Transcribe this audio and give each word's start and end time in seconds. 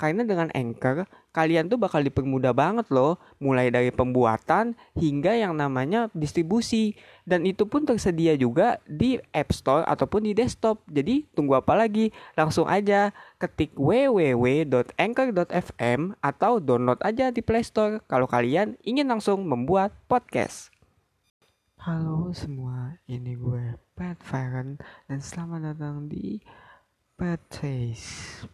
Karena 0.00 0.24
dengan 0.24 0.48
Anchor, 0.56 1.04
kalian 1.36 1.68
tuh 1.68 1.76
bakal 1.76 2.00
dipermudah 2.00 2.56
banget 2.56 2.88
loh, 2.88 3.20
mulai 3.36 3.68
dari 3.68 3.92
pembuatan 3.92 4.72
hingga 4.96 5.36
yang 5.36 5.52
namanya 5.52 6.08
distribusi. 6.16 6.96
Dan 7.28 7.44
itu 7.44 7.68
pun 7.68 7.84
tersedia 7.84 8.32
juga 8.40 8.80
di 8.88 9.20
App 9.36 9.52
Store 9.52 9.84
ataupun 9.84 10.24
di 10.24 10.32
desktop. 10.32 10.80
Jadi 10.88 11.28
tunggu 11.36 11.60
apa 11.60 11.76
lagi? 11.76 12.16
Langsung 12.32 12.64
aja 12.64 13.12
ketik 13.36 13.76
www.anchor.fm 13.76 16.00
atau 16.24 16.64
download 16.64 17.04
aja 17.04 17.28
di 17.28 17.44
Play 17.44 17.60
Store 17.60 18.00
kalau 18.08 18.24
kalian 18.24 18.80
ingin 18.80 19.04
langsung 19.04 19.44
membuat 19.44 19.92
podcast. 20.08 20.72
Halo 21.76 22.32
semua, 22.32 22.96
ini 23.04 23.36
gue 23.36 23.76
Pat 23.92 24.16
Faren 24.24 24.80
dan 25.12 25.20
selamat 25.20 25.76
datang 25.76 26.08
di 26.08 26.40
Pat 27.20 27.44
Taste. 27.52 28.48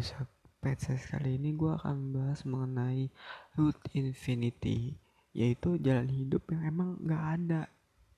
Episode 0.00 0.32
Petses 0.64 1.12
kali 1.12 1.36
ini 1.36 1.52
gue 1.52 1.76
akan 1.76 2.16
bahas 2.16 2.40
mengenai 2.48 3.12
root 3.60 3.76
infinity 3.92 4.96
yaitu 5.36 5.76
jalan 5.76 6.08
hidup 6.08 6.40
yang 6.48 6.72
emang 6.72 6.96
gak 7.04 7.20
ada 7.36 7.68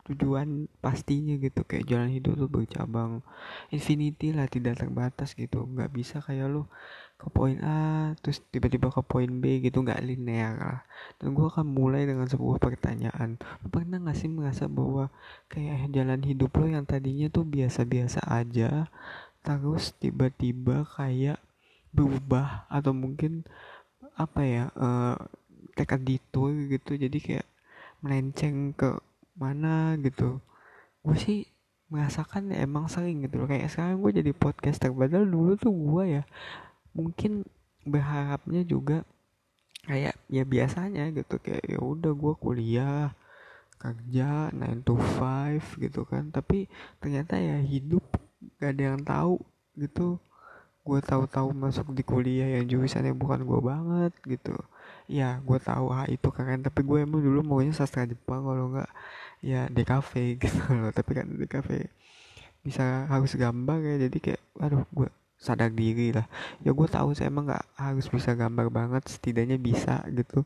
tujuan 0.07 0.71
pastinya 0.79 1.35
gitu. 1.43 1.67
Kayak 1.67 1.91
jalan 1.91 2.15
hidup 2.15 2.39
tuh 2.39 2.47
bercabang 2.47 3.19
infinity 3.75 4.31
lah 4.31 4.47
tidak 4.47 4.79
terbatas 4.79 5.35
gitu. 5.35 5.67
Nggak 5.67 5.91
bisa 5.91 6.23
kayak 6.23 6.55
lo 6.55 6.71
ke 7.19 7.27
poin 7.35 7.59
A 7.67 8.15
terus 8.23 8.39
tiba-tiba 8.55 8.95
ke 8.95 9.03
poin 9.03 9.43
B 9.43 9.59
gitu 9.59 9.83
nggak 9.83 10.07
linear 10.07 10.55
lah. 10.55 10.79
Dan 11.19 11.35
gue 11.35 11.51
akan 11.51 11.67
mulai 11.67 12.07
dengan 12.07 12.31
sebuah 12.31 12.63
pertanyaan. 12.63 13.43
Lo 13.43 13.67
pernah 13.75 13.99
gak 13.99 14.23
sih 14.23 14.31
merasa 14.31 14.71
bahwa 14.71 15.11
kayak 15.51 15.91
jalan 15.91 16.23
hidup 16.23 16.55
lo 16.63 16.71
yang 16.71 16.87
tadinya 16.87 17.27
tuh 17.27 17.43
biasa-biasa 17.43 18.23
aja 18.31 18.87
terus 19.43 19.91
tiba-tiba 19.99 20.87
kayak 20.87 21.43
berubah 21.93 22.67
atau 22.73 22.97
mungkin 22.97 23.45
apa 24.17 24.41
ya 24.43 24.65
uh, 24.75 25.17
tekad 25.77 26.03
detour 26.05 26.53
gitu. 26.69 26.97
Jadi 26.97 27.19
kayak 27.21 27.47
melenceng 28.03 28.75
ke 28.75 28.99
mana 29.37 29.97
gitu. 30.01 30.41
Gue 31.05 31.17
sih 31.17 31.39
merasakan 31.93 32.53
emang 32.57 32.89
sering 32.89 33.25
gitu 33.29 33.45
loh. 33.45 33.49
Kayak 33.49 33.73
sekarang 33.73 34.01
gue 34.01 34.13
jadi 34.25 34.33
podcaster. 34.33 34.91
Padahal 34.93 35.29
dulu 35.29 35.53
tuh 35.61 35.73
gue 35.73 36.21
ya 36.21 36.23
mungkin 36.97 37.45
berharapnya 37.85 38.65
juga 38.65 39.05
kayak 39.85 40.17
ya 40.33 40.43
biasanya 40.49 41.13
gitu. 41.13 41.37
Kayak 41.39 41.65
ya 41.69 41.79
udah 41.81 42.13
gue 42.17 42.35
kuliah 42.41 43.13
kerja 43.77 44.55
9 44.55 44.87
to 44.87 44.95
5 44.97 45.81
gitu 45.81 46.09
kan. 46.09 46.33
Tapi 46.33 46.67
ternyata 46.99 47.37
ya 47.37 47.61
hidup 47.61 48.05
gak 48.59 48.79
ada 48.79 48.83
yang 48.95 49.01
tahu 49.03 49.37
gitu 49.79 50.19
gue 50.83 50.99
tahu-tahu 50.99 51.55
masuk 51.55 51.95
di 51.95 52.03
kuliah 52.03 52.59
yang 52.59 52.67
jurusannya 52.67 53.15
bukan 53.15 53.47
gue 53.47 53.61
banget 53.63 54.13
gitu. 54.27 54.55
Ya 55.07 55.39
gue 55.39 55.59
tahu 55.63 55.95
ah 55.95 56.07
itu 56.11 56.29
keren. 56.35 56.67
Tapi 56.67 56.83
gue 56.83 56.99
emang 57.07 57.23
dulu 57.23 57.41
maunya 57.47 57.71
sastra 57.71 58.03
Jepang 58.03 58.43
kalau 58.43 58.75
nggak 58.75 58.91
ya 59.43 59.71
DKV 59.71 60.11
gitu 60.43 60.61
loh. 60.75 60.91
Tapi 60.91 61.11
kan 61.15 61.27
DKV 61.31 61.69
bisa 62.63 63.07
harus 63.11 63.35
gambar 63.35 63.79
ya 63.83 63.95
jadi 64.07 64.19
kayak 64.23 64.43
aduh 64.59 64.83
gue 64.91 65.09
sadar 65.39 65.71
diri 65.71 66.11
lah. 66.11 66.27
Ya 66.67 66.75
gue 66.75 66.89
tahu 66.91 67.15
saya 67.15 67.31
emang 67.31 67.47
nggak 67.47 67.65
harus 67.79 68.07
bisa 68.11 68.35
gambar 68.35 68.67
banget 68.75 69.03
setidaknya 69.07 69.59
bisa 69.63 70.03
gitu. 70.11 70.43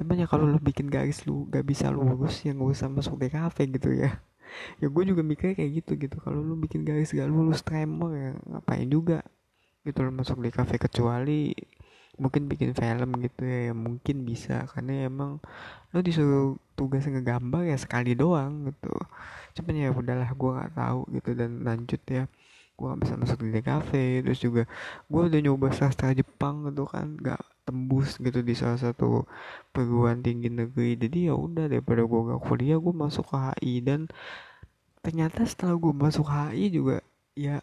Cuman 0.00 0.16
ya 0.16 0.26
kalau 0.30 0.46
lo 0.48 0.62
bikin 0.62 0.88
garis 0.88 1.26
lu 1.26 1.50
gak 1.50 1.66
bisa 1.66 1.90
lurus 1.90 2.46
yang 2.46 2.62
gak 2.62 2.70
usah 2.70 2.86
masuk 2.86 3.18
DKV 3.18 3.56
gitu 3.76 3.90
ya. 3.98 4.22
Ya 4.80 4.86
gue 4.88 5.02
juga 5.04 5.26
mikirnya 5.26 5.58
kayak 5.58 5.72
gitu 5.82 5.92
gitu. 5.98 6.16
Kalau 6.22 6.38
lu 6.38 6.54
bikin 6.54 6.86
garis 6.86 7.10
gak 7.10 7.26
lulus 7.26 7.60
tremor 7.66 8.14
ya 8.14 8.30
ngapain 8.46 8.86
juga 8.86 9.26
gitu 9.88 10.04
loh 10.04 10.12
masuk 10.12 10.38
di 10.44 10.50
kafe 10.52 10.76
kecuali 10.76 11.56
mungkin 12.18 12.50
bikin 12.50 12.74
film 12.74 13.10
gitu 13.22 13.42
ya, 13.46 13.72
ya 13.72 13.74
mungkin 13.74 14.26
bisa. 14.26 14.66
Karena 14.68 15.06
emang 15.08 15.38
lo 15.94 15.98
disuruh 16.02 16.58
tugas 16.74 17.06
ngegambar 17.06 17.64
ya 17.64 17.78
sekali 17.78 18.12
doang 18.18 18.68
gitu. 18.68 18.92
Cuman 19.56 19.74
ya 19.78 19.88
udahlah 19.94 20.30
gue 20.34 20.50
nggak 20.52 20.72
tahu 20.74 21.00
gitu. 21.14 21.30
Dan 21.38 21.64
lanjut 21.64 22.02
ya 22.10 22.26
gue 22.78 22.90
bisa 23.00 23.14
masuk 23.16 23.38
di 23.46 23.62
kafe. 23.62 24.20
Terus 24.26 24.40
juga 24.42 24.62
gue 25.06 25.22
udah 25.30 25.40
nyoba 25.40 25.70
sastra 25.72 26.12
Jepang 26.12 26.68
gitu 26.68 26.84
kan 26.90 27.16
gak 27.18 27.42
tembus 27.66 28.16
gitu 28.16 28.40
di 28.40 28.56
salah 28.56 28.80
satu 28.80 29.24
perguruan 29.70 30.20
tinggi 30.20 30.50
negeri. 30.50 30.98
Jadi 30.98 31.30
ya 31.30 31.34
udah 31.38 31.70
daripada 31.70 32.02
gue 32.02 32.20
gak 32.34 32.42
kuliah 32.44 32.78
gue 32.82 32.94
masuk 32.94 33.24
ke 33.30 33.38
HI 33.38 33.74
dan 33.86 34.00
ternyata 35.02 35.46
setelah 35.46 35.78
gue 35.78 35.94
masuk 35.94 36.26
HI 36.26 36.66
juga 36.74 36.98
ya 37.38 37.62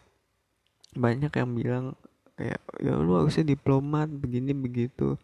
banyak 0.96 1.28
yang 1.36 1.50
bilang 1.52 1.86
kayak 2.36 2.60
ya 2.84 2.92
lu 2.96 3.16
harusnya 3.16 3.44
diplomat 3.56 4.08
begini 4.12 4.52
begitu. 4.52 5.16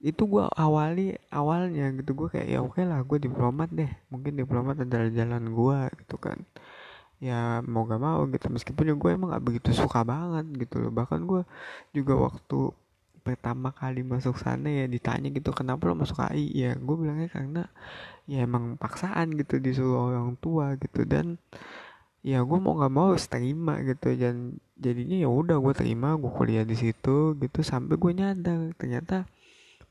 Itu 0.00 0.28
gue 0.28 0.44
awali 0.56 1.16
awalnya 1.32 1.92
gitu. 2.00 2.12
Gue 2.16 2.28
kayak 2.32 2.48
ya 2.48 2.58
oke 2.60 2.76
okay 2.76 2.84
lah 2.88 3.00
gue 3.04 3.18
diplomat 3.20 3.68
deh. 3.72 3.88
Mungkin 4.12 4.36
diplomat 4.40 4.84
adalah 4.84 5.08
jalan 5.12 5.44
gue 5.52 5.78
gitu 6.04 6.16
kan. 6.20 6.40
Ya 7.20 7.64
mau 7.64 7.88
gak 7.88 8.02
mau 8.02 8.24
gitu. 8.28 8.46
Meskipun 8.52 8.84
ya 8.92 8.94
gue 8.96 9.10
emang 9.12 9.32
gak 9.32 9.44
begitu 9.44 9.70
suka 9.72 10.04
banget 10.04 10.44
gitu 10.66 10.80
loh. 10.80 10.92
Bahkan 10.92 11.20
gue 11.24 11.42
juga 11.96 12.14
waktu 12.16 12.72
pertama 13.24 13.72
kali 13.72 14.04
masuk 14.04 14.36
sana 14.36 14.68
ya 14.68 14.84
ditanya 14.84 15.32
gitu 15.32 15.48
kenapa 15.56 15.88
lo 15.88 15.96
masuk 15.96 16.20
AI 16.20 16.52
ya 16.52 16.76
gue 16.76 16.96
bilangnya 17.00 17.32
karena 17.32 17.62
ya 18.28 18.44
emang 18.44 18.76
paksaan 18.76 19.32
gitu 19.40 19.56
disuruh 19.56 20.12
orang 20.12 20.36
tua 20.36 20.76
gitu. 20.76 21.08
Dan 21.08 21.40
ya 22.24 22.40
gue 22.40 22.58
mau 22.58 22.72
nggak 22.80 22.92
mau 22.92 23.12
harus 23.12 23.28
terima 23.28 23.78
gitu. 23.84 24.16
Dan 24.16 24.56
jadinya 24.80 25.16
ya 25.20 25.28
udah 25.28 25.60
gue 25.60 25.74
terima 25.76 26.16
gue 26.16 26.32
kuliah 26.32 26.64
di 26.64 26.74
situ 26.74 27.36
gitu 27.38 27.60
sampai 27.60 27.94
gue 28.00 28.12
nyadar 28.16 28.72
ternyata 28.80 29.28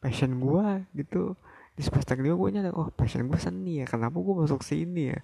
passion 0.02 0.42
gue 0.42 0.68
gitu. 0.98 1.38
Di 1.74 1.82
semester 1.82 2.18
lima 2.22 2.38
gue 2.38 2.50
nyadar 2.54 2.74
oh 2.78 2.90
passion 2.94 3.26
gue 3.30 3.38
seni 3.38 3.82
ya 3.82 3.86
kenapa 3.86 4.18
gue 4.18 4.34
masuk 4.34 4.66
sini 4.66 5.14
ya? 5.14 5.20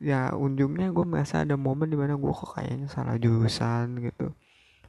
Ya 0.00 0.20
ujungnya 0.36 0.92
gue 0.92 1.04
merasa 1.04 1.44
ada 1.44 1.56
momen 1.56 1.88
di 1.88 1.96
mana 1.96 2.16
gue 2.16 2.32
kok 2.32 2.56
kayaknya 2.56 2.88
salah 2.92 3.16
jurusan 3.16 4.00
gitu. 4.04 4.32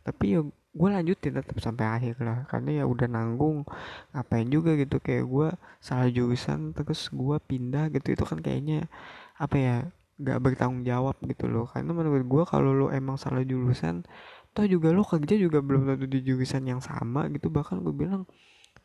Tapi 0.03 0.25
ya 0.35 0.41
gue 0.71 0.87
lanjutin 0.87 1.35
tetap 1.35 1.59
sampai 1.59 1.83
akhir 1.83 2.15
lah 2.23 2.47
karena 2.47 2.79
ya 2.79 2.83
udah 2.87 3.07
nanggung 3.11 3.67
ngapain 4.15 4.47
juga 4.47 4.75
gitu. 4.79 4.99
Kayak 5.03 5.25
gue 5.27 5.47
salah 5.83 6.07
jurusan 6.07 6.71
terus 6.75 7.11
gue 7.11 7.37
pindah 7.43 7.91
gitu. 7.91 8.15
Itu 8.15 8.23
kan 8.23 8.39
kayaknya 8.39 8.87
apa 9.35 9.55
ya 9.59 9.77
gak 10.21 10.39
bertanggung 10.39 10.85
jawab 10.85 11.17
gitu 11.25 11.49
loh. 11.49 11.65
Karena 11.69 11.91
menurut 11.91 12.25
gue 12.25 12.43
kalau 12.45 12.71
lo 12.71 12.87
emang 12.93 13.17
salah 13.17 13.41
jurusan 13.41 14.05
toh 14.51 14.67
juga 14.67 14.91
lo 14.91 15.07
kerja 15.07 15.39
juga 15.39 15.63
belum 15.63 15.87
tentu 15.87 16.05
di 16.11 16.19
jurusan 16.23 16.67
yang 16.67 16.81
sama 16.83 17.27
gitu. 17.33 17.49
Bahkan 17.49 17.81
gue 17.83 17.93
bilang 17.95 18.23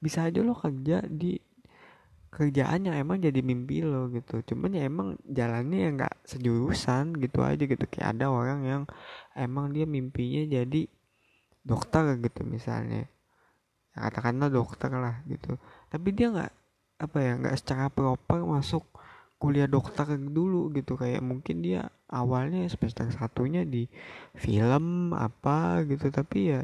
bisa 0.01 0.27
aja 0.27 0.41
lo 0.43 0.57
kerja 0.57 1.03
di 1.07 1.39
kerjaan 2.37 2.85
yang 2.85 2.97
emang 3.01 3.17
jadi 3.23 3.41
mimpi 3.41 3.81
lo 3.81 4.13
gitu. 4.13 4.45
Cuman 4.45 4.77
ya 4.77 4.85
emang 4.89 5.17
jalannya 5.25 5.79
ya 5.79 5.91
nggak 5.97 6.15
sejurusan 6.29 7.17
gitu 7.21 7.41
aja 7.41 7.65
gitu. 7.65 7.85
Kayak 7.89 8.19
ada 8.19 8.27
orang 8.29 8.61
yang 8.67 8.83
emang 9.33 9.73
dia 9.73 9.89
mimpinya 9.89 10.45
jadi 10.45 10.83
dokter 11.65 12.21
gitu 12.21 12.45
misalnya. 12.45 13.09
Ya 13.97 13.99
katakanlah 14.13 14.53
dokter 14.53 14.93
lah 14.93 15.25
gitu. 15.27 15.57
Tapi 15.89 16.09
dia 16.13 16.29
nggak 16.29 16.53
apa 16.97 17.19
ya 17.21 17.33
nggak 17.41 17.57
secara 17.61 17.87
proper 17.93 18.45
masuk 18.45 18.85
kuliah 19.37 19.69
dokter 19.69 20.17
dulu 20.17 20.73
gitu. 20.73 20.97
Kayak 20.97 21.23
mungkin 21.25 21.61
dia 21.61 21.93
awalnya 22.09 22.65
semester 22.69 23.09
satunya 23.13 23.63
di 23.63 23.89
film 24.37 25.13
apa 25.13 25.85
gitu. 25.85 26.09
Tapi 26.09 26.39
ya 26.57 26.63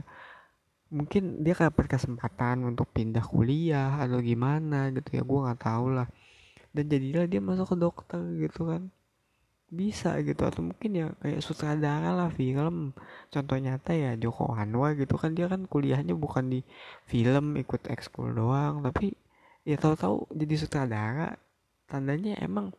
mungkin 0.92 1.40
dia 1.40 1.56
dapat 1.56 1.88
kesempatan 1.88 2.68
untuk 2.68 2.92
pindah 2.92 3.24
kuliah 3.24 4.00
atau 4.00 4.20
gimana 4.20 4.92
gitu. 4.92 5.20
Ya 5.20 5.22
gue 5.24 5.38
nggak 5.44 5.60
tahu 5.60 5.86
lah. 5.96 6.08
Dan 6.72 6.88
jadilah 6.88 7.28
dia 7.28 7.40
masuk 7.44 7.72
ke 7.72 7.76
dokter 7.76 8.20
gitu 8.40 8.68
kan. 8.68 8.88
Bisa 9.72 10.16
gitu. 10.24 10.42
Atau 10.44 10.64
mungkin 10.64 10.90
ya 10.96 11.06
kayak 11.20 11.40
sutradara 11.44 12.12
lah 12.16 12.28
film. 12.32 12.96
Contoh 13.32 13.56
nyata 13.60 13.92
ya 13.92 14.16
Joko 14.16 14.52
Anwar 14.52 14.96
gitu 14.96 15.20
kan. 15.20 15.36
Dia 15.36 15.48
kan 15.52 15.68
kuliahnya 15.68 16.16
bukan 16.16 16.48
di 16.48 16.60
film 17.08 17.56
ikut 17.60 17.88
ekskul 17.92 18.32
doang. 18.32 18.80
Tapi 18.84 19.12
ya 19.68 19.76
tahu-tahu 19.76 20.32
jadi 20.32 20.54
sutradara 20.56 21.36
tandanya 21.92 22.40
emang 22.40 22.72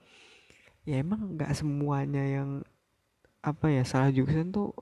ya 0.90 0.98
emang 1.06 1.38
nggak 1.38 1.54
semuanya 1.54 2.26
yang 2.26 2.50
apa 3.46 3.70
ya 3.70 3.86
salah 3.86 4.10
jurusan 4.10 4.50
tuh 4.50 4.74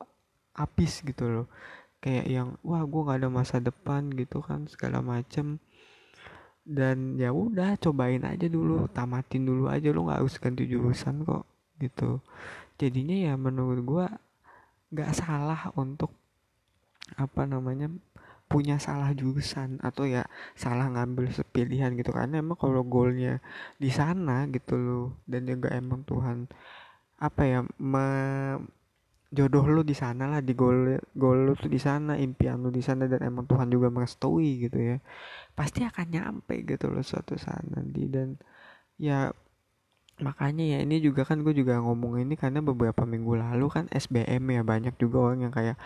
habis 0.55 1.03
gitu 1.03 1.27
loh. 1.27 1.47
Kayak 1.99 2.25
yang 2.31 2.47
wah 2.63 2.81
gue 2.87 3.01
nggak 3.03 3.19
ada 3.19 3.29
masa 3.29 3.59
depan 3.59 4.07
gitu 4.15 4.39
kan 4.39 4.65
segala 4.71 5.03
macem. 5.03 5.59
Dan 6.63 7.19
ya 7.19 7.35
udah 7.35 7.75
cobain 7.75 8.23
aja 8.23 8.47
dulu 8.47 8.87
tamatin 8.95 9.43
dulu 9.43 9.67
aja 9.67 9.91
lo 9.91 10.07
nggak 10.07 10.19
harus 10.23 10.39
ganti 10.39 10.63
jurusan 10.71 11.27
kok 11.27 11.43
gitu. 11.83 12.23
Jadinya 12.79 13.17
ya 13.17 13.33
menurut 13.35 13.81
gue 13.83 14.05
nggak 14.95 15.11
salah 15.13 15.69
untuk 15.75 16.15
apa 17.19 17.43
namanya 17.43 17.91
punya 18.51 18.75
salah 18.87 19.15
jurusan 19.15 19.79
atau 19.79 20.03
ya 20.03 20.27
salah 20.63 20.87
ngambil 20.91 21.31
pilihan 21.55 21.91
gitu. 21.99 22.11
Karena 22.11 22.43
emang 22.43 22.59
kalau 22.59 22.83
goalnya 22.83 23.39
di 23.79 23.89
sana 23.89 24.45
gitu 24.51 24.75
loh 24.75 25.05
dan 25.31 25.47
juga 25.47 25.71
emang 25.71 26.03
Tuhan 26.03 26.37
apa 27.21 27.41
ya 27.47 27.59
me, 27.79 28.05
jodoh 29.31 29.63
lu 29.63 29.81
di 29.87 29.95
sana 29.95 30.27
lah 30.27 30.41
di 30.43 30.51
gol 30.51 30.99
gol 31.15 31.39
lu 31.47 31.53
tuh 31.55 31.71
di 31.71 31.79
sana 31.79 32.19
impian 32.19 32.59
lu 32.59 32.67
di 32.67 32.83
sana 32.83 33.07
dan 33.07 33.23
emang 33.23 33.47
Tuhan 33.47 33.71
juga 33.71 33.87
merestui 33.87 34.67
gitu 34.67 34.75
ya 34.75 34.97
pasti 35.55 35.79
akan 35.87 36.07
nyampe 36.11 36.55
gitu 36.67 36.91
loh 36.91 37.03
suatu 37.05 37.39
saat 37.39 37.63
nanti. 37.71 38.01
Dan 38.11 38.35
ya 38.99 39.31
makanya 40.21 40.77
ya 40.77 40.77
ini 40.85 41.01
juga 41.01 41.25
kan 41.25 41.41
gue 41.41 41.53
juga 41.55 41.81
ngomong 41.81 42.21
ini 42.21 42.37
karena 42.37 42.61
beberapa 42.61 43.03
minggu 43.09 43.41
lalu 43.41 43.65
kan 43.73 43.85
SBM 43.89 44.43
ya 44.53 44.61
banyak 44.61 44.93
juga 45.01 45.17
orang 45.31 45.49
yang 45.49 45.53
kayak 45.53 45.77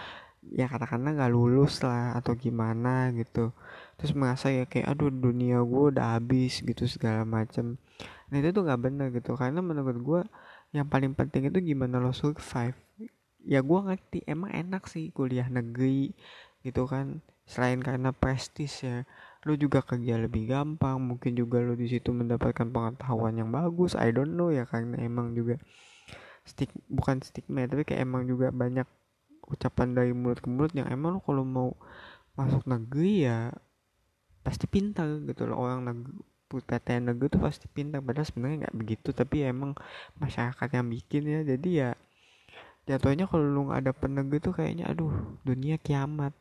ya 0.53 0.69
katakanlah 0.69 1.17
nggak 1.17 1.33
lulus 1.33 1.81
lah 1.81 2.13
atau 2.17 2.37
gimana 2.37 3.09
gitu. 3.17 3.49
Terus 3.97 4.11
merasa 4.13 4.51
ya 4.53 4.69
kayak 4.69 4.93
aduh 4.93 5.09
dunia 5.09 5.63
gue 5.63 5.83
udah 5.95 6.19
habis 6.19 6.61
gitu 6.61 6.85
segala 6.85 7.25
macem. 7.25 7.79
Nah 8.29 8.35
itu 8.37 8.49
tuh 8.53 8.63
nggak 8.67 8.81
bener 8.81 9.07
gitu. 9.15 9.33
Karena 9.33 9.63
menurut 9.63 9.97
gue 9.97 10.21
yang 10.75 10.85
paling 10.85 11.15
penting 11.15 11.49
itu 11.49 11.73
gimana 11.73 11.97
lo 11.97 12.11
survive. 12.13 12.77
Ya 13.45 13.61
gue 13.61 13.79
ngerti 13.79 14.25
emang 14.25 14.51
enak 14.53 14.85
sih 14.89 15.09
kuliah 15.15 15.47
negeri 15.49 16.13
gitu 16.61 16.85
kan. 16.85 17.21
Selain 17.45 17.77
karena 17.81 18.09
prestis 18.09 18.81
ya 18.81 19.05
lu 19.45 19.53
juga 19.55 19.81
kerja 19.85 20.17
lebih 20.17 20.49
gampang. 20.49 20.97
Mungkin 20.97 21.37
juga 21.37 21.61
lu 21.61 21.77
di 21.77 21.89
situ 21.89 22.13
mendapatkan 22.13 22.69
pengetahuan 22.69 23.37
yang 23.37 23.49
bagus. 23.53 23.93
I 23.95 24.09
don't 24.13 24.33
know 24.33 24.49
ya 24.49 24.65
karena 24.65 24.97
emang 25.01 25.33
juga 25.33 25.61
stik 26.45 26.69
bukan 26.85 27.25
stigma 27.25 27.65
tapi 27.65 27.81
kayak 27.81 28.05
emang 28.05 28.29
juga 28.29 28.53
banyak 28.53 28.85
ucapan 29.49 29.93
dari 29.93 30.11
mulut 30.11 30.41
ke 30.41 30.47
mulut 30.49 30.73
yang 30.73 30.89
emang 30.89 31.17
lu 31.17 31.21
kalau 31.21 31.45
mau 31.45 31.69
masuk 32.35 32.65
negeri 32.67 33.29
ya 33.29 33.53
pasti 34.45 34.65
pintar 34.69 35.07
gitu 35.25 35.49
loh. 35.49 35.57
Orang 35.65 35.85
negeri 35.85 36.21
PTN 36.55 37.13
negeri 37.13 37.27
tuh 37.33 37.41
pasti 37.41 37.65
pintar. 37.69 37.99
Padahal 38.05 38.27
sebenarnya 38.27 38.57
nggak 38.67 38.77
begitu 38.77 39.09
tapi 39.11 39.43
ya 39.45 39.51
emang 39.51 39.73
masyarakat 40.21 40.67
yang 40.71 40.87
bikin 40.87 41.23
ya. 41.25 41.39
Jadi 41.45 41.69
ya 41.81 41.89
jatuhnya 42.85 43.25
kalau 43.25 43.45
lu 43.49 43.61
nggak 43.69 43.79
ada 43.81 43.91
penegak 43.97 44.45
tuh 44.45 44.53
kayaknya 44.53 44.89
aduh 44.89 45.13
dunia 45.41 45.77
kiamat. 45.81 46.33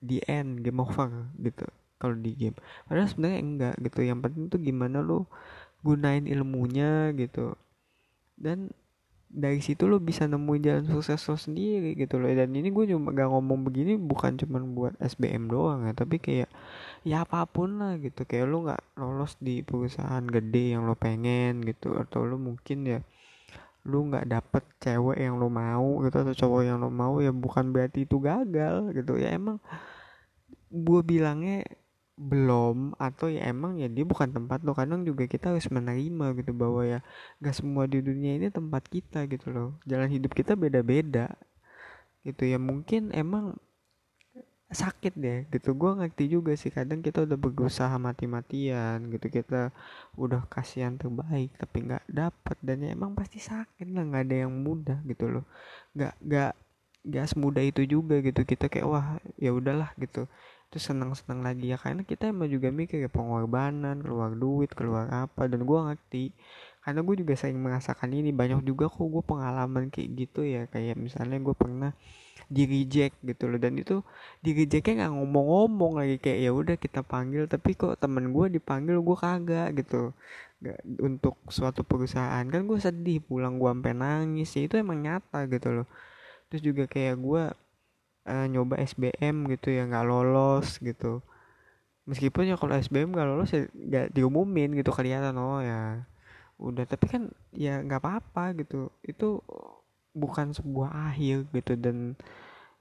Di 0.00 0.16
end 0.24 0.64
game 0.64 0.80
over 0.80 1.28
gitu 1.36 1.68
kalau 2.00 2.16
di 2.16 2.32
game. 2.32 2.56
Padahal 2.88 3.08
sebenarnya 3.12 3.40
enggak 3.44 3.74
gitu. 3.84 4.00
Yang 4.08 4.18
penting 4.24 4.44
tuh 4.48 4.60
gimana 4.64 5.04
lu 5.04 5.28
gunain 5.84 6.24
ilmunya 6.24 7.12
gitu. 7.12 7.52
Dan 8.40 8.72
dari 9.30 9.62
situ 9.62 9.86
lo 9.86 10.02
bisa 10.02 10.26
nemuin 10.26 10.62
jalan 10.66 10.84
sukses 10.90 11.22
lo 11.30 11.38
sendiri 11.38 11.94
gitu 11.94 12.18
loh. 12.18 12.26
Dan 12.34 12.50
ini 12.50 12.74
gue 12.74 12.90
cuma 12.90 13.14
gak 13.14 13.30
ngomong 13.30 13.62
begini 13.62 13.94
bukan 13.94 14.34
cuma 14.42 14.58
buat 14.58 14.98
SBM 14.98 15.46
doang 15.46 15.86
ya 15.86 15.94
tapi 15.94 16.18
kayak 16.18 16.50
ya 17.06 17.22
apa 17.22 17.46
pun 17.46 17.78
lah 17.78 17.94
gitu. 18.02 18.26
Kayak 18.26 18.46
lo 18.50 18.66
nggak 18.66 18.82
lolos 18.98 19.38
di 19.38 19.62
perusahaan 19.62 20.22
gede 20.26 20.74
yang 20.74 20.84
lo 20.84 20.98
pengen 20.98 21.62
gitu 21.62 21.94
atau 21.94 22.26
lo 22.26 22.36
mungkin 22.36 22.78
ya 22.84 23.00
lu 23.88 24.12
nggak 24.12 24.28
dapet 24.28 24.64
cewek 24.76 25.16
yang 25.16 25.40
lu 25.40 25.48
mau 25.48 26.04
gitu 26.04 26.16
atau 26.20 26.34
cowok 26.36 26.60
yang 26.68 26.76
lu 26.84 26.92
mau 26.92 27.16
ya 27.22 27.32
bukan 27.32 27.70
berarti 27.72 28.04
itu 28.04 28.18
gagal 28.18 28.92
gitu. 28.98 29.14
Ya 29.16 29.32
emang 29.32 29.62
gue 30.70 31.00
bilangnya 31.06 31.64
belum 32.20 33.00
atau 33.00 33.32
ya 33.32 33.48
emang 33.48 33.80
ya 33.80 33.88
dia 33.88 34.04
bukan 34.04 34.28
tempat 34.28 34.60
lo. 34.60 34.76
Kadang 34.76 35.08
juga 35.08 35.24
kita 35.24 35.56
harus 35.56 35.64
menerima 35.72 36.36
gitu 36.36 36.52
bahwa 36.52 36.84
ya 36.84 37.00
gak 37.40 37.56
semua 37.56 37.88
di 37.88 38.04
dunia 38.04 38.36
ini 38.36 38.52
tempat 38.52 38.84
kita 38.92 39.24
gitu 39.32 39.48
loh. 39.48 39.68
Jalan 39.88 40.12
hidup 40.12 40.36
kita 40.36 40.52
beda-beda 40.52 41.32
gitu. 42.28 42.44
Ya 42.44 42.60
mungkin 42.60 43.08
emang 43.16 43.56
sakit 44.70 45.16
deh 45.16 45.40
gitu. 45.48 45.72
Gue 45.72 45.96
ngerti 45.96 46.28
juga 46.28 46.52
sih 46.60 46.68
kadang 46.68 47.00
kita 47.00 47.24
udah 47.24 47.38
berusaha 47.40 47.96
mati-matian 47.96 49.08
gitu. 49.08 49.26
Kita 49.32 49.72
udah 50.20 50.44
kasih 50.52 50.92
yang 50.92 50.96
terbaik 51.00 51.56
tapi 51.56 51.88
nggak 51.88 52.04
dapet. 52.04 52.56
Dan 52.60 52.84
ya 52.84 52.92
emang 52.92 53.16
pasti 53.16 53.40
sakit 53.40 53.88
lah 53.96 54.04
nggak 54.04 54.24
ada 54.28 54.36
yang 54.44 54.52
mudah 54.52 55.00
gitu 55.08 55.24
loh. 55.40 55.44
Nggak 55.96 56.14
nggak 56.20 56.52
nggak 57.00 57.26
semudah 57.32 57.64
itu 57.64 57.82
juga 57.88 58.20
gitu. 58.20 58.44
Kita 58.44 58.68
kayak 58.68 58.86
wah 58.86 59.16
ya 59.40 59.56
udahlah 59.56 59.96
gitu 59.96 60.28
terus 60.70 60.86
senang-senang 60.86 61.42
lagi 61.42 61.74
ya 61.74 61.76
karena 61.82 62.06
kita 62.06 62.30
emang 62.30 62.46
juga 62.46 62.70
mikir 62.70 63.02
ya 63.02 63.10
pengorbanan 63.10 64.06
keluar 64.06 64.30
duit 64.38 64.70
keluar 64.70 65.10
apa 65.10 65.50
dan 65.50 65.66
gue 65.66 65.78
ngerti. 65.90 66.24
Karena 66.80 67.04
gue 67.04 67.14
juga 67.20 67.34
sering 67.36 67.60
merasakan 67.60 68.08
ini 68.14 68.32
banyak 68.32 68.64
juga 68.64 68.88
kok 68.88 69.04
gue 69.04 69.20
pengalaman 69.26 69.92
kayak 69.92 70.08
gitu 70.16 70.40
ya 70.46 70.64
kayak 70.70 70.96
misalnya 70.96 71.36
gue 71.42 71.52
pernah 71.52 71.92
di 72.48 72.62
reject 72.64 73.18
gitu 73.20 73.50
loh. 73.50 73.58
Dan 73.60 73.82
itu 73.82 74.00
di 74.40 74.54
rejectnya 74.56 75.04
nggak 75.04 75.12
ngomong-ngomong 75.18 75.92
lagi 76.00 76.16
kayak 76.22 76.38
ya 76.40 76.50
udah 76.54 76.76
kita 76.78 77.02
panggil 77.04 77.44
tapi 77.50 77.74
kok 77.76 77.98
temen 78.00 78.32
gue 78.32 78.46
dipanggil 78.56 78.96
gue 79.02 79.16
kagak 79.18 79.68
gitu. 79.76 80.14
Gak, 80.60 80.80
untuk 81.02 81.34
suatu 81.50 81.82
perusahaan. 81.82 82.46
Kan 82.46 82.64
gue 82.70 82.78
sedih 82.80 83.18
pulang 83.20 83.58
gue 83.58 83.68
sampai 83.68 83.92
nangis 83.92 84.48
ya 84.54 84.70
itu 84.70 84.78
emang 84.78 85.02
nyata 85.02 85.50
gitu 85.50 85.82
loh. 85.82 85.86
Terus 86.48 86.62
juga 86.64 86.84
kayak 86.88 87.16
gue 87.20 87.42
uh, 88.26 88.46
nyoba 88.50 88.80
SBM 88.80 89.48
gitu 89.52 89.72
ya 89.72 89.86
nggak 89.88 90.06
lolos 90.06 90.80
gitu. 90.82 91.24
Meskipun 92.08 92.50
ya 92.50 92.56
kalau 92.58 92.74
SBM 92.74 93.14
nggak 93.14 93.28
lolos 93.28 93.50
ya 93.54 93.68
gak 93.70 94.06
diumumin 94.16 94.74
gitu 94.74 94.90
kelihatan 94.90 95.36
oh 95.38 95.62
ya 95.62 96.04
udah. 96.58 96.84
Tapi 96.84 97.06
kan 97.06 97.22
ya 97.54 97.80
nggak 97.80 98.00
apa-apa 98.02 98.56
gitu. 98.58 98.90
Itu 99.06 99.40
bukan 100.16 100.52
sebuah 100.56 101.14
akhir 101.14 101.48
gitu. 101.54 101.72
Dan 101.78 102.18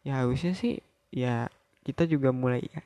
ya 0.01 0.23
harusnya 0.23 0.55
sih 0.57 0.81
ya 1.13 1.47
kita 1.85 2.05
juga 2.05 2.29
mulai 2.29 2.65
ya, 2.69 2.81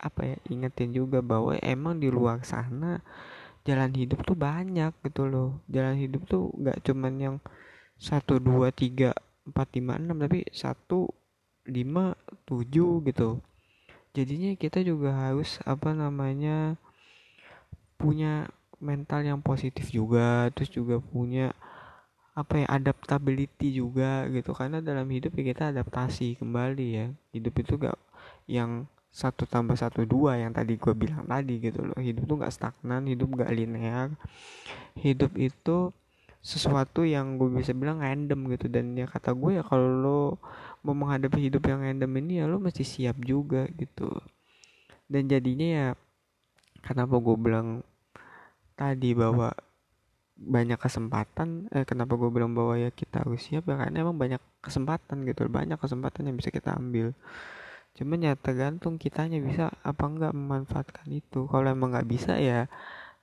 apa 0.00 0.22
ya 0.24 0.36
ingetin 0.52 0.92
juga 0.92 1.24
bahwa 1.24 1.56
emang 1.60 1.96
di 2.00 2.08
luar 2.12 2.44
sana 2.44 3.00
jalan 3.66 3.90
hidup 3.96 4.22
tuh 4.22 4.38
banyak 4.38 4.94
gitu 5.04 5.26
loh. 5.26 5.60
Jalan 5.68 5.98
hidup 5.98 6.22
tuh 6.30 6.54
nggak 6.56 6.86
cuman 6.86 7.14
yang 7.18 7.36
satu 7.96 8.36
dua 8.36 8.70
tiga 8.70 9.16
empat 9.48 9.72
lima 9.78 9.96
enam 9.96 10.20
tapi 10.20 10.44
satu 10.52 11.08
lima 11.66 12.14
tujuh 12.46 13.02
gitu. 13.04 13.42
Jadinya 14.16 14.56
kita 14.56 14.80
juga 14.80 15.12
harus 15.12 15.60
apa 15.68 15.92
namanya 15.92 16.80
punya 18.00 18.48
mental 18.80 19.24
yang 19.24 19.40
positif 19.40 19.88
juga 19.88 20.52
terus 20.52 20.68
juga 20.68 21.00
punya 21.00 21.52
apa 22.36 22.60
ya 22.60 22.66
adaptability 22.68 23.80
juga 23.80 24.28
gitu. 24.28 24.52
Karena 24.52 24.84
dalam 24.84 25.08
hidup 25.08 25.32
ya 25.36 25.44
kita 25.52 25.72
adaptasi 25.72 26.36
kembali 26.36 26.86
ya. 26.92 27.06
Hidup 27.32 27.54
itu 27.64 27.72
gak 27.80 27.96
yang 28.44 28.84
satu 29.08 29.48
tambah 29.48 29.72
satu 29.80 30.04
dua 30.04 30.36
yang 30.36 30.52
tadi 30.52 30.76
gue 30.76 30.92
bilang 30.92 31.24
tadi 31.24 31.56
gitu 31.60 31.80
loh. 31.88 31.96
Hidup 31.96 32.28
tuh 32.28 32.36
gak 32.44 32.52
stagnan 32.52 33.08
hidup 33.08 33.32
gak 33.40 33.48
linear. 33.52 34.12
Hidup 35.00 35.32
itu 35.40 35.92
sesuatu 36.44 37.02
yang 37.02 37.40
gue 37.40 37.48
bisa 37.48 37.72
bilang 37.72 38.04
random 38.04 38.52
gitu. 38.52 38.68
Dan 38.68 38.92
ya 38.92 39.08
kata 39.08 39.32
gue 39.32 39.56
ya 39.56 39.64
kalau 39.64 39.88
lo 39.88 40.22
mau 40.86 40.94
menghadapi 40.94 41.50
hidup 41.50 41.66
yang 41.66 41.82
random 41.82 42.12
ini 42.22 42.38
ya 42.38 42.46
lo 42.46 42.62
mesti 42.62 42.86
siap 42.86 43.18
juga 43.26 43.66
gitu. 43.74 44.06
Dan 45.10 45.26
jadinya 45.26 45.66
ya 45.66 45.88
kenapa 46.86 47.18
gue 47.18 47.34
bilang 47.34 47.82
tadi 48.78 49.10
bahwa 49.18 49.50
banyak 50.36 50.76
kesempatan 50.76 51.66
eh 51.72 51.88
kenapa 51.88 52.14
gue 52.14 52.28
bilang 52.28 52.52
bahwa 52.52 52.76
ya 52.76 52.92
kita 52.92 53.24
harus 53.24 53.40
siap 53.42 53.66
ya 53.66 53.74
karena 53.80 54.06
emang 54.06 54.14
banyak 54.14 54.42
kesempatan 54.62 55.26
gitu. 55.26 55.50
Banyak 55.50 55.82
kesempatan 55.82 56.30
yang 56.30 56.36
bisa 56.38 56.54
kita 56.54 56.78
ambil. 56.78 57.10
Cuman 57.98 58.22
ya 58.22 58.32
tergantung 58.38 59.00
kitanya 59.00 59.42
bisa 59.42 59.72
apa 59.82 60.04
enggak 60.06 60.32
memanfaatkan 60.36 61.08
itu. 61.10 61.50
Kalau 61.50 61.66
emang 61.66 61.90
nggak 61.96 62.06
bisa 62.06 62.38
ya 62.38 62.70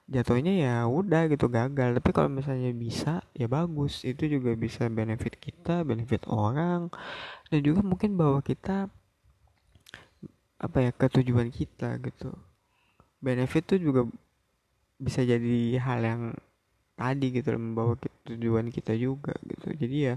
jatuhnya 0.07 0.53
ya 0.53 0.75
udah 0.87 1.31
gitu 1.31 1.47
gagal. 1.47 1.99
Tapi 1.99 2.09
kalau 2.11 2.29
misalnya 2.31 2.71
bisa 2.75 3.23
ya 3.35 3.47
bagus. 3.47 4.03
Itu 4.03 4.27
juga 4.27 4.55
bisa 4.57 4.87
benefit 4.91 5.39
kita 5.39 5.87
benefit 5.87 6.27
orang 6.27 6.91
dan 7.49 7.59
juga 7.63 7.81
mungkin 7.85 8.15
bahwa 8.19 8.39
kita 8.43 8.91
apa 10.63 10.77
ya 10.79 10.91
ketujuan 10.95 11.51
kita 11.51 11.99
gitu. 12.03 12.31
Benefit 13.23 13.75
tuh 13.75 13.79
juga 13.79 14.01
bisa 14.99 15.23
jadi 15.23 15.79
hal 15.79 15.99
yang 16.03 16.21
tadi 16.93 17.35
gitu 17.35 17.51
membawa 17.57 17.99
tujuan 18.27 18.71
kita 18.71 18.95
juga 18.95 19.35
gitu. 19.43 19.67
Jadi 19.75 19.97
ya 20.13 20.15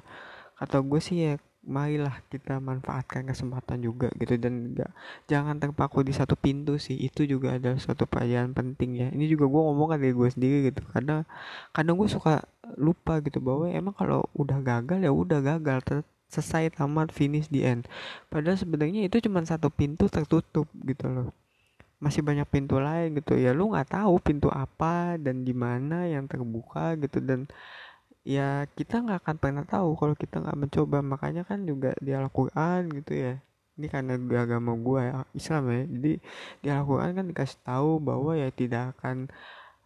kata 0.57 0.81
gue 0.81 1.00
sih 1.02 1.16
ya 1.26 1.35
marilah 1.67 2.23
kita 2.31 2.63
manfaatkan 2.63 3.27
kesempatan 3.27 3.83
juga 3.83 4.09
gitu. 4.17 4.39
Dan 4.39 4.73
enggak 4.73 4.91
jangan 5.27 5.59
terpaku 5.59 6.07
di 6.07 6.15
satu 6.15 6.39
pintu 6.39 6.79
sih. 6.79 6.95
Itu 6.97 7.27
juga 7.27 7.59
adalah 7.59 7.77
suatu 7.83 8.07
pelajaran 8.07 8.55
penting 8.55 8.91
ya. 8.97 9.09
Ini 9.11 9.27
juga 9.27 9.51
gue 9.51 9.63
ngomong 9.67 9.89
kan 9.93 10.01
gue 10.01 10.29
sendiri 10.31 10.71
gitu. 10.71 10.87
Karena 10.89 11.27
kadang 11.75 11.99
gue 11.99 12.09
suka 12.09 12.47
lupa 12.79 13.19
gitu 13.21 13.43
bahwa 13.43 13.67
emang 13.69 13.95
kalau 13.99 14.25
udah 14.39 14.63
gagal 14.63 15.03
ya 15.03 15.11
udah 15.13 15.43
gagal. 15.43 16.07
Selesai 16.27 16.75
tamat 16.75 17.15
finish 17.15 17.47
di 17.51 17.63
end. 17.63 17.87
Padahal 18.31 18.59
sebenarnya 18.59 19.07
itu 19.07 19.23
cuma 19.23 19.43
satu 19.47 19.71
pintu 19.71 20.11
tertutup 20.11 20.67
gitu 20.87 21.07
loh. 21.07 21.29
Masih 22.03 22.21
banyak 22.23 22.47
pintu 22.51 22.79
lain 22.83 23.15
gitu. 23.19 23.39
Ya 23.39 23.55
lu 23.55 23.71
nggak 23.71 23.95
tahu 23.95 24.19
pintu 24.23 24.51
apa 24.51 25.19
dan 25.19 25.47
di 25.47 25.55
mana 25.55 26.07
yang 26.07 26.27
terbuka 26.27 26.99
gitu. 26.99 27.23
Dan 27.23 27.47
ya 28.26 28.66
kita 28.75 28.95
nggak 29.06 29.18
akan 29.23 29.37
pernah 29.38 29.64
tahu 29.64 29.95
kalau 29.95 30.14
kita 30.18 30.42
nggak 30.42 30.59
mencoba. 30.59 30.99
Makanya 31.12 31.42
kan 31.47 31.62
juga 31.62 31.95
di 32.02 32.11
Al-Quran 32.11 32.90
gitu 32.99 33.12
ya. 33.14 33.35
Ini 33.78 33.87
karena 33.92 34.18
di 34.18 34.35
agama 34.35 34.73
gue 34.75 35.00
ya 35.06 35.12
Islam 35.30 35.62
ya. 35.71 35.83
Jadi 35.87 36.12
di 36.62 36.68
Al-Quran 36.68 37.11
kan 37.14 37.25
dikasih 37.30 37.61
tahu 37.62 37.90
bahwa 38.02 38.33
ya 38.35 38.49
tidak 38.50 38.99
akan 38.99 39.30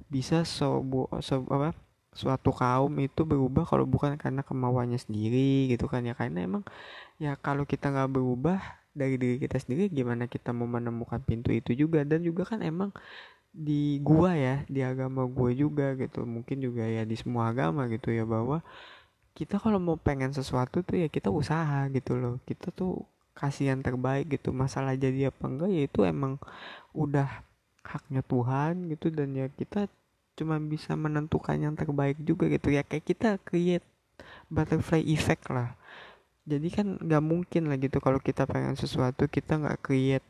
bisa 0.08 0.42
sobu 0.48 1.06
so, 1.20 1.44
apa 1.52 1.76
suatu 2.10 2.50
kaum 2.50 2.90
itu 2.98 3.22
berubah 3.22 3.62
kalau 3.68 3.86
bukan 3.86 4.18
karena 4.18 4.42
kemauannya 4.42 4.96
sendiri 4.96 5.68
gitu 5.68 5.86
kan 5.92 6.02
ya. 6.08 6.16
Karena 6.16 6.48
emang 6.48 6.64
ya 7.20 7.36
kalau 7.36 7.68
kita 7.68 7.92
nggak 7.92 8.10
berubah 8.16 8.58
dari 8.96 9.14
diri 9.20 9.36
kita 9.38 9.60
sendiri 9.60 9.86
gimana 9.92 10.26
kita 10.26 10.50
mau 10.56 10.66
menemukan 10.66 11.20
pintu 11.22 11.52
itu 11.52 11.76
juga? 11.76 12.02
Dan 12.08 12.24
juga 12.24 12.48
kan 12.48 12.64
emang 12.64 12.90
di 13.50 13.98
gua 14.00 14.32
ya 14.38 14.62
di 14.70 14.80
agama 14.80 15.26
gua 15.26 15.50
juga 15.50 15.94
gitu. 15.98 16.22
Mungkin 16.22 16.62
juga 16.62 16.86
ya 16.86 17.02
di 17.02 17.16
semua 17.18 17.50
agama 17.50 17.86
gitu 17.90 18.14
ya 18.14 18.22
bahwa 18.22 18.62
kita 19.34 19.58
kalau 19.58 19.78
mau 19.82 19.96
pengen 19.98 20.30
sesuatu 20.34 20.82
tuh 20.86 21.02
ya 21.02 21.08
kita 21.10 21.28
usaha 21.30 21.86
gitu 21.90 22.16
loh. 22.18 22.34
Kita 22.46 22.70
tuh 22.70 23.02
kasih 23.34 23.72
yang 23.74 23.80
terbaik 23.80 24.28
gitu 24.28 24.52
masalah 24.52 24.92
jadi 24.98 25.32
apa 25.32 25.44
enggak 25.48 25.70
ya 25.72 25.82
itu 25.88 26.00
emang 26.04 26.36
udah 26.94 27.42
haknya 27.82 28.22
Tuhan 28.26 28.90
gitu. 28.92 29.10
Dan 29.10 29.34
ya 29.34 29.46
kita 29.50 29.90
cuma 30.38 30.56
bisa 30.62 30.94
menentukan 30.94 31.58
yang 31.58 31.74
terbaik 31.74 32.16
juga 32.22 32.46
gitu. 32.48 32.70
Ya 32.70 32.86
kayak 32.86 33.04
kita 33.04 33.28
create 33.42 33.86
butterfly 34.52 35.02
effect 35.10 35.48
lah. 35.50 35.74
Jadi 36.48 36.68
kan 36.72 36.86
nggak 36.98 37.22
mungkin 37.22 37.68
lah 37.70 37.78
gitu 37.78 38.00
kalau 38.02 38.18
kita 38.18 38.48
pengen 38.48 38.74
sesuatu 38.74 39.28
kita 39.30 39.60
nggak 39.60 39.78
create 39.84 40.26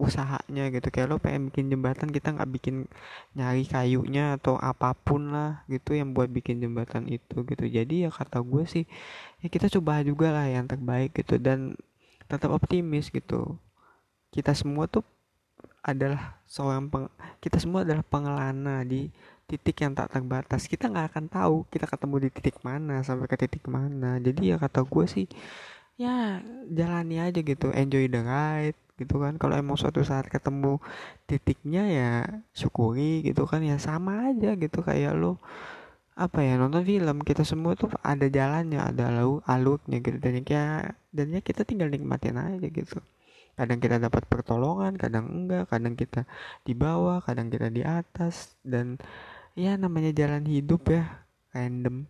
usahanya 0.00 0.72
gitu. 0.72 0.88
Kayak 0.88 1.08
lo 1.12 1.16
pengen 1.20 1.52
bikin 1.52 1.68
jembatan 1.68 2.08
kita 2.08 2.32
nggak 2.32 2.50
bikin 2.56 2.88
nyari 3.36 3.68
kayunya 3.68 4.40
atau 4.40 4.56
apa 4.56 4.96
pun 4.96 5.28
lah 5.28 5.60
gitu 5.68 5.92
yang 5.92 6.16
buat 6.16 6.32
bikin 6.32 6.64
jembatan 6.64 7.04
itu 7.12 7.44
gitu. 7.44 7.64
Jadi 7.68 8.08
ya 8.08 8.10
kata 8.10 8.40
gue 8.40 8.64
sih 8.64 8.84
ya 9.44 9.52
kita 9.52 9.68
coba 9.68 10.00
juga 10.00 10.32
lah 10.32 10.48
yang 10.48 10.64
terbaik 10.64 11.12
gitu 11.12 11.36
dan 11.36 11.76
tetap 12.24 12.48
optimis 12.56 13.12
gitu. 13.12 13.60
Kita 14.32 14.56
semua 14.56 14.88
tuh 14.88 15.04
adalah 15.84 16.40
seorang 16.48 16.88
peng, 16.88 17.06
kita 17.40 17.56
semua 17.60 17.84
adalah 17.84 18.04
pengelana 18.04 18.84
di 18.84 19.12
titik 19.50 19.82
yang 19.82 19.92
tak 19.92 20.14
terbatas. 20.14 20.64
Kita 20.70 20.86
nggak 20.88 21.06
akan 21.12 21.24
tahu 21.28 21.56
kita 21.68 21.84
ketemu 21.90 22.16
di 22.24 22.28
titik 22.30 22.56
mana 22.64 23.02
sampai 23.04 23.26
ke 23.28 23.36
titik 23.36 23.64
mana. 23.66 24.16
Jadi 24.22 24.54
ya 24.54 24.56
kata 24.56 24.86
gue 24.86 25.04
sih 25.10 25.26
ya 26.00 26.40
jalani 26.70 27.20
aja 27.20 27.40
gitu. 27.42 27.68
Enjoy 27.74 28.06
the 28.08 28.22
ride 28.22 28.78
gitu 29.00 29.16
kan. 29.24 29.40
Kalau 29.40 29.56
emang 29.56 29.80
suatu 29.80 30.04
saat 30.04 30.28
ketemu 30.28 30.76
titiknya 31.24 31.82
ya 31.88 32.10
syukuri 32.52 33.24
gitu 33.24 33.48
kan. 33.48 33.64
Ya 33.64 33.80
sama 33.80 34.30
aja 34.30 34.52
gitu 34.60 34.84
kayak 34.84 35.16
lo 35.16 35.40
apa 36.20 36.44
ya 36.44 36.60
nonton 36.60 36.84
film. 36.84 37.24
Kita 37.24 37.42
semua 37.48 37.72
tuh 37.80 37.88
ada 38.04 38.28
jalannya 38.28 38.80
ada 38.80 39.08
lalu 39.08 39.40
alurnya 39.48 39.98
gitu. 40.04 40.20
Dan 40.20 40.44
ya 40.44 40.92
dan 41.10 41.26
ya 41.32 41.40
kita 41.40 41.64
tinggal 41.64 41.88
nikmatin 41.88 42.36
aja 42.36 42.68
gitu. 42.68 43.00
Kadang 43.56 43.80
kita 43.80 43.96
dapat 43.96 44.28
pertolongan 44.28 44.94
kadang 45.00 45.26
enggak. 45.32 45.72
Kadang 45.72 45.96
kita 45.96 46.28
di 46.62 46.76
bawah 46.76 47.24
kadang 47.24 47.48
kita 47.48 47.72
di 47.72 47.80
atas. 47.80 48.54
Dan 48.60 49.00
ya 49.56 49.74
namanya 49.80 50.12
jalan 50.12 50.44
hidup 50.44 50.92
ya 50.92 51.24
random 51.56 52.06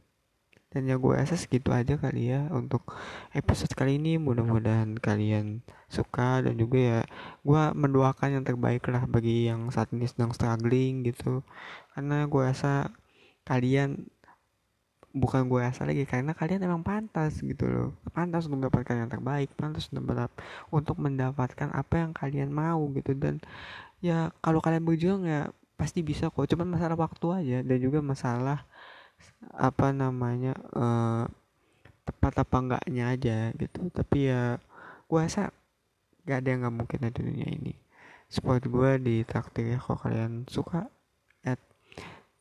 dan 0.71 0.87
ya 0.87 0.95
gue 1.03 1.13
rasa 1.19 1.35
segitu 1.35 1.75
aja 1.75 1.99
kali 1.99 2.31
ya 2.31 2.47
untuk 2.55 2.87
episode 3.35 3.75
kali 3.75 3.99
ini. 3.99 4.23
Mudah-mudahan 4.23 4.95
kalian 5.03 5.67
suka 5.91 6.47
dan 6.47 6.55
juga 6.55 6.79
ya 6.79 7.01
gue 7.43 7.63
mendoakan 7.75 8.39
yang 8.39 8.45
terbaik 8.47 8.87
lah 8.87 9.03
bagi 9.11 9.51
yang 9.51 9.67
saat 9.75 9.91
ini 9.91 10.07
sedang 10.07 10.31
struggling 10.31 11.03
gitu. 11.03 11.43
Karena 11.91 12.31
gue 12.31 12.43
rasa 12.47 12.95
kalian 13.43 14.07
bukan 15.11 15.51
gue 15.51 15.59
rasa 15.59 15.83
lagi 15.83 16.07
karena 16.07 16.39
kalian 16.39 16.63
emang 16.63 16.87
pantas 16.87 17.43
gitu 17.43 17.67
loh. 17.67 17.89
Pantas 18.15 18.47
untuk 18.47 18.63
mendapatkan 18.63 18.95
yang 18.95 19.11
terbaik 19.11 19.51
pantas 19.59 19.91
untuk 19.91 20.07
untuk 20.71 20.97
mendapatkan 21.03 21.69
apa 21.75 21.95
yang 21.99 22.15
kalian 22.15 22.55
mau 22.55 22.87
gitu. 22.95 23.11
Dan 23.19 23.43
ya 23.99 24.31
kalau 24.39 24.63
kalian 24.63 24.87
berjuang 24.87 25.27
ya 25.27 25.51
pasti 25.75 26.05
bisa 26.05 26.29
kok 26.29 26.45
cuman 26.45 26.77
masalah 26.77 26.93
waktu 26.93 27.27
aja 27.41 27.59
dan 27.65 27.79
juga 27.81 28.05
masalah 28.05 28.69
apa 29.55 29.91
namanya 29.91 30.53
uh, 30.77 31.25
tepat 32.05 32.43
apa 32.43 32.57
enggaknya 32.61 33.05
aja 33.13 33.39
gitu. 33.57 33.91
Tapi 33.93 34.33
ya 34.33 34.59
gue 35.07 35.19
rasa 35.19 35.55
gak 36.27 36.45
ada 36.45 36.49
yang 36.53 36.61
nggak 36.67 36.77
mungkin 36.77 36.99
di 37.09 37.11
dunia 37.15 37.49
ini. 37.49 37.75
Support 38.31 38.67
gue 38.71 38.91
di 39.03 39.17
traktir 39.27 39.75
ya 39.75 39.79
kalau 39.83 39.99
kalian 39.99 40.47
suka 40.47 40.87
at 41.43 41.59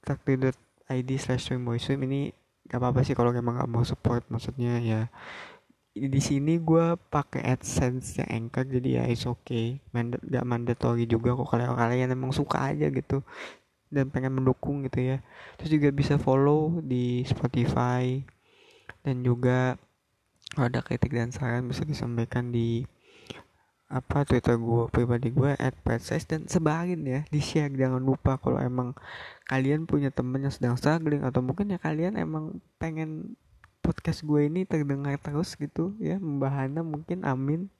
traktir.id 0.05 1.09
slash 1.17 1.49
swim 1.49 1.65
ini 2.05 2.33
gak 2.69 2.77
apa-apa 2.77 3.01
sih 3.01 3.17
kalau 3.17 3.33
emang 3.33 3.57
gak 3.57 3.71
mau 3.71 3.81
support 3.81 4.21
maksudnya 4.29 4.77
ya 4.77 5.09
di 5.99 6.21
sini 6.21 6.61
gue 6.61 6.95
pakai 7.09 7.43
adsense 7.57 8.21
yang 8.21 8.29
anchor 8.29 8.63
jadi 8.63 9.01
ya 9.01 9.03
is 9.09 9.25
okay. 9.25 9.81
Mand 9.91 10.21
gak 10.21 10.45
mandatory 10.45 11.09
juga 11.09 11.33
kok 11.33 11.49
kalau 11.49 11.75
kalian 11.75 12.13
emang 12.13 12.31
suka 12.31 12.71
aja 12.71 12.87
gitu 12.93 13.25
dan 13.89 14.13
pengen 14.13 14.37
mendukung 14.37 14.85
gitu 14.85 15.01
ya. 15.01 15.17
Terus 15.57 15.69
juga 15.75 15.89
bisa 15.93 16.15
follow 16.21 16.81
di 16.81 17.25
Spotify. 17.25 18.21
Dan 19.05 19.25
juga 19.25 19.77
kalau 20.53 20.69
ada 20.69 20.81
kritik 20.81 21.13
dan 21.13 21.29
saran 21.29 21.69
bisa 21.69 21.85
disampaikan 21.85 22.49
di 22.49 22.85
apa 23.89 24.21
Twitter 24.21 24.53
gue 24.53 24.85
pribadi 24.93 25.33
gue 25.33 25.57
at 25.57 25.73
dan 26.29 26.45
sebarin 26.45 27.01
ya 27.09 27.25
di 27.33 27.41
share 27.41 27.73
jangan 27.73 27.97
lupa 27.97 28.37
kalau 28.37 28.61
emang 28.61 28.93
kalian 29.49 29.89
punya 29.89 30.13
temen 30.13 30.45
yang 30.45 30.53
sedang 30.53 30.77
struggling 30.77 31.25
atau 31.25 31.41
mungkin 31.41 31.73
ya 31.73 31.81
kalian 31.81 32.13
emang 32.13 32.61
pengen 32.77 33.33
podcast 33.89 34.21
gue 34.21 34.45
ini 34.45 34.69
terdengar 34.69 35.17
terus 35.17 35.57
gitu 35.57 35.97
ya 35.97 36.21
membahana 36.21 36.85
mungkin 36.85 37.25
amin. 37.25 37.73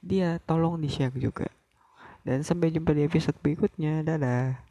Dia 0.00 0.40
tolong 0.48 0.80
di 0.80 0.88
share 0.88 1.12
juga. 1.20 1.52
Dan 2.24 2.40
sampai 2.40 2.72
jumpa 2.72 2.96
di 2.96 3.04
episode 3.04 3.36
berikutnya. 3.44 4.00
Dadah 4.00 4.69